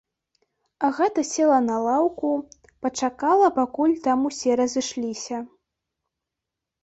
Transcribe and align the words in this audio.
Агата 0.87 1.23
села 1.31 1.59
на 1.65 1.75
лаўку, 1.87 2.31
пачакала, 2.85 3.47
пакуль 3.59 3.93
там 4.07 4.19
усе 4.29 4.51
разышліся. 4.61 5.37